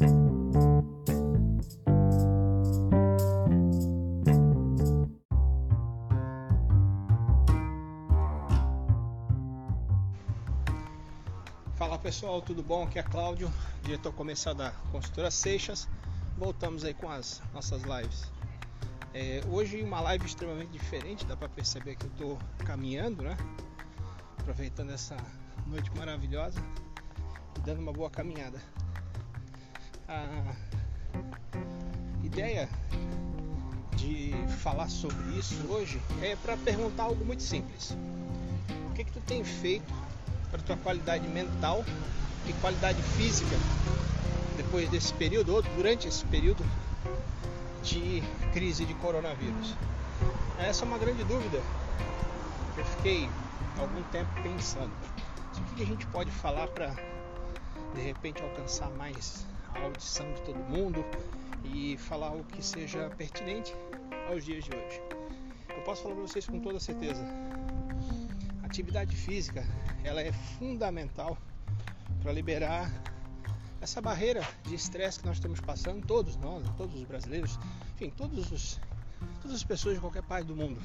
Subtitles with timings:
[0.00, 0.08] Fala
[11.98, 12.84] pessoal, tudo bom?
[12.84, 13.52] Aqui é Cláudio,
[13.82, 15.86] diretor comercial da Construtora Seixas.
[16.38, 18.32] Voltamos aí com as nossas lives.
[19.12, 23.36] É, hoje uma live extremamente diferente, dá para perceber que eu estou caminhando, né?
[24.38, 25.18] Aproveitando essa
[25.66, 26.58] noite maravilhosa
[27.58, 28.58] e dando uma boa caminhada.
[30.10, 30.26] A
[32.24, 32.68] ideia
[33.94, 37.96] de falar sobre isso hoje é para perguntar algo muito simples.
[38.90, 39.94] O que que tu tem feito
[40.50, 41.84] para tua qualidade mental
[42.44, 43.54] e qualidade física
[44.56, 46.64] depois desse período ou durante esse período
[47.84, 48.20] de
[48.52, 49.76] crise de coronavírus?
[50.58, 51.62] Essa é uma grande dúvida
[52.74, 53.28] que eu fiquei
[53.78, 54.90] algum tempo pensando.
[55.56, 56.96] O que a gente pode falar para
[57.94, 61.04] de repente alcançar mais a audição de todo mundo
[61.64, 63.74] e falar algo que seja pertinente
[64.28, 65.02] aos dias de hoje?
[65.68, 67.24] Eu posso falar para vocês com toda certeza.
[68.62, 69.64] Atividade física
[70.04, 71.36] ela é fundamental
[72.22, 72.90] para liberar
[73.80, 77.58] essa barreira de estresse que nós estamos passando, todos nós, todos os brasileiros,
[77.94, 78.80] enfim, todos os,
[79.40, 80.80] todas as pessoas de qualquer parte do mundo.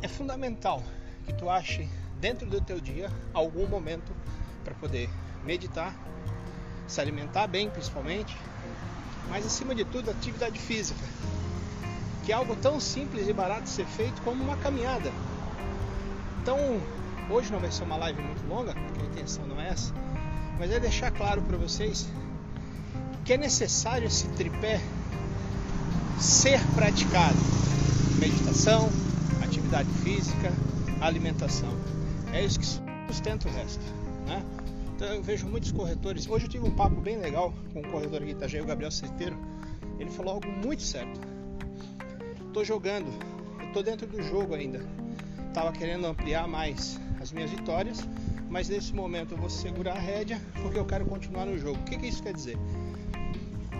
[0.00, 0.82] É fundamental
[1.26, 1.88] que tu ache
[2.20, 4.14] dentro do teu dia algum momento
[4.64, 5.08] para poder
[5.44, 5.94] meditar,
[6.90, 8.36] se alimentar bem principalmente,
[9.28, 11.06] mas acima de tudo atividade física,
[12.24, 15.12] que é algo tão simples e barato de ser feito como uma caminhada.
[16.42, 16.58] Então,
[17.30, 19.94] hoje não vai ser uma live muito longa, porque a intenção não é essa,
[20.58, 22.08] mas é deixar claro para vocês
[23.24, 24.80] que é necessário esse tripé
[26.18, 27.38] ser praticado:
[28.18, 28.90] meditação,
[29.44, 30.52] atividade física,
[31.00, 31.72] alimentação.
[32.32, 32.66] É isso que
[33.12, 33.99] sustenta o resto.
[35.00, 36.28] Então eu vejo muitos corretores.
[36.28, 39.34] Hoje eu tive um papo bem legal com um corretor aqui o Gabriel Certeiro.
[39.98, 41.18] Ele falou algo muito certo.
[42.46, 43.10] Estou jogando,
[43.66, 44.84] estou dentro do jogo ainda
[45.48, 48.06] estava querendo ampliar mais as minhas vitórias,
[48.50, 51.80] mas nesse momento eu vou segurar a rédea porque eu quero continuar no jogo.
[51.80, 52.58] O que, que isso quer dizer?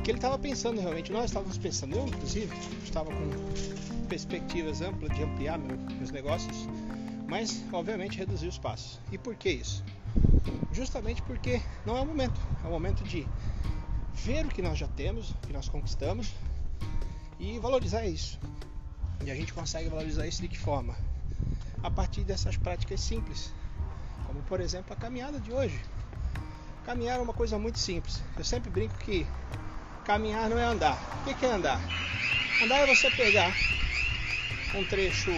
[0.02, 2.50] Que ele estava pensando realmente, nós estávamos pensando, eu inclusive
[2.82, 6.66] estava com perspectivas amplas de ampliar meu, meus negócios,
[7.28, 8.98] mas obviamente reduzir os passos.
[9.12, 9.84] E por que isso?
[10.72, 13.26] Justamente porque não é o momento, é o momento de
[14.14, 16.32] ver o que nós já temos, o que nós conquistamos
[17.38, 18.38] e valorizar isso.
[19.24, 20.96] E a gente consegue valorizar isso de que forma?
[21.82, 23.52] a partir dessas práticas simples,
[24.26, 25.78] como por exemplo a caminhada de hoje.
[26.84, 28.22] Caminhar é uma coisa muito simples.
[28.36, 29.26] Eu sempre brinco que
[30.04, 30.98] caminhar não é andar.
[31.26, 31.80] O que é andar?
[32.62, 33.54] Andar é você pegar
[34.74, 35.30] um trecho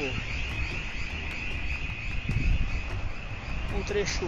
[3.74, 4.26] um trecho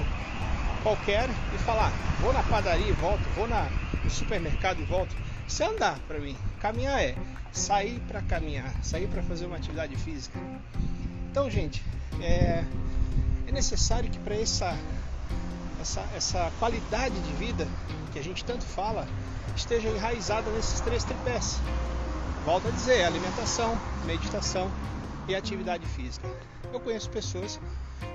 [0.85, 1.91] qualquer e falar,
[2.21, 3.69] vou na padaria e volto, vou na,
[4.05, 5.17] no supermercado e volto.
[5.49, 6.37] Isso é andar para mim.
[6.61, 7.17] Caminhar é
[7.53, 10.39] sair para caminhar, sair para fazer uma atividade física.
[11.31, 11.83] Então, gente,
[12.21, 12.63] é,
[13.47, 14.77] é necessário que para essa,
[15.81, 17.67] essa, essa qualidade de vida
[18.13, 19.09] que a gente tanto fala
[19.57, 21.59] esteja enraizada nesses três tripés.
[22.45, 24.71] Volto a dizer, alimentação, meditação
[25.27, 26.29] e atividade física.
[26.73, 27.59] Eu conheço pessoas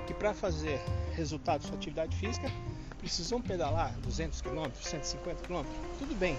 [0.06, 0.80] que para fazer
[1.14, 2.50] resultados com atividade física
[2.98, 5.64] precisam pedalar 200 km, 150 km.
[5.98, 6.36] Tudo bem,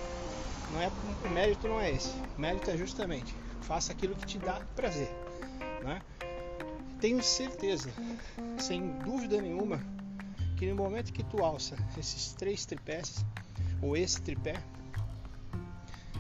[0.74, 0.92] não é,
[1.26, 2.10] o mérito não é esse.
[2.38, 5.10] O mérito é justamente faça aquilo que te dá prazer.
[5.84, 6.02] Né?
[7.02, 7.92] tenho certeza,
[8.60, 9.84] sem dúvida nenhuma,
[10.56, 13.26] que no momento que tu alça esses três tripés,
[13.82, 14.54] ou esse tripé,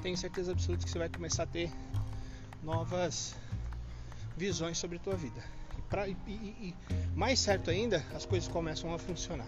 [0.02, 1.72] tenho certeza absoluta que você vai começar a ter
[2.64, 3.36] novas
[4.36, 5.44] visões sobre a tua vida.
[5.92, 6.76] Pra, e, e, e
[7.14, 9.46] mais certo ainda, as coisas começam a funcionar.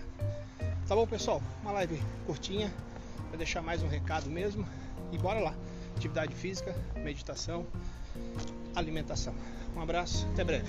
[0.85, 1.41] Tá bom, pessoal?
[1.61, 2.71] Uma live curtinha,
[3.29, 4.67] para deixar mais um recado mesmo.
[5.13, 5.55] E bora lá.
[5.95, 7.65] Atividade física, meditação,
[8.75, 9.33] alimentação.
[9.73, 10.67] Um abraço, até breve.